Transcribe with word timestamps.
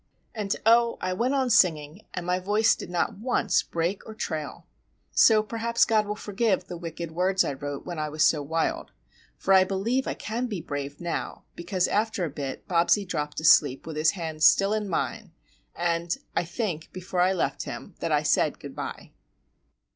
And, 0.33 0.55
oh, 0.65 0.97
I 0.99 1.13
went 1.13 1.35
on 1.35 1.51
singing, 1.51 2.01
and 2.15 2.25
my 2.25 2.39
voice 2.39 2.73
did 2.73 2.89
not 2.89 3.19
once 3.19 3.61
break 3.61 4.03
or 4.07 4.15
trail! 4.15 4.65
So 5.11 5.43
perhaps 5.43 5.85
God 5.85 6.07
will 6.07 6.15
forgive 6.15 6.63
the 6.63 6.75
wicked 6.75 7.11
words 7.11 7.43
I 7.43 7.53
wrote 7.53 7.85
when 7.85 7.99
I 7.99 8.09
was 8.09 8.23
so 8.23 8.41
wild,—for 8.41 9.53
I 9.53 9.63
believe 9.63 10.07
I 10.07 10.15
can 10.15 10.47
be 10.47 10.59
brave 10.59 10.99
now 10.99 11.43
because 11.55 11.87
after 11.87 12.25
a 12.25 12.31
bit 12.31 12.67
Bobsie 12.67 13.05
dropped 13.05 13.39
asleep 13.41 13.85
with 13.85 13.95
his 13.95 14.09
hand 14.17 14.41
still 14.41 14.73
in 14.73 14.89
mine, 14.89 15.33
and—I 15.75 16.45
think, 16.45 16.89
before 16.91 17.21
I 17.21 17.33
left 17.33 17.65
him, 17.65 17.93
that 17.99 18.11
I 18.11 18.23
said 18.23 18.59
"good 18.59 18.75
bye." 18.75 19.11